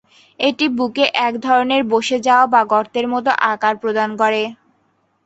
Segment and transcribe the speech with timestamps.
[0.39, 4.41] এটি বুকে এক ধরনের বসে যাওয়া বা গর্তের মত আকার প্রদান করে।